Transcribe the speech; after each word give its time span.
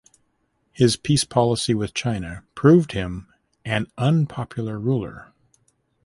His 0.71 0.95
peace 0.97 1.23
policy 1.23 1.75
with 1.75 1.93
China 1.93 2.43
proved 2.55 2.93
him 2.93 3.27
an 3.63 3.85
unpopular 3.99 4.79
ruler. 4.79 5.31